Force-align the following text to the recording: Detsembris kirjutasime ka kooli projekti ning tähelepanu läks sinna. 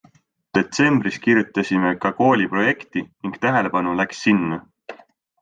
Detsembris 0.57 1.19
kirjutasime 1.25 1.91
ka 2.05 2.11
kooli 2.21 2.49
projekti 2.55 3.05
ning 3.05 3.37
tähelepanu 3.45 3.95
läks 4.01 4.27
sinna. 4.27 4.61